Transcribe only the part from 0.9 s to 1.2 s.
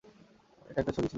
ছুরি ছিলো।